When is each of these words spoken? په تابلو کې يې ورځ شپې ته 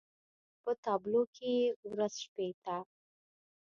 په 0.63 0.71
تابلو 0.83 1.21
کې 1.35 1.49
يې 1.57 1.65
ورځ 1.89 2.13
شپې 2.23 2.49
ته 2.63 2.77